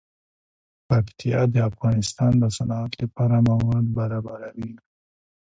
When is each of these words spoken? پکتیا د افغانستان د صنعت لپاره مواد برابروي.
پکتیا 0.87 1.41
د 1.53 1.55
افغانستان 1.69 2.31
د 2.39 2.43
صنعت 2.57 2.91
لپاره 3.01 3.35
مواد 3.47 3.85
برابروي. 3.97 4.71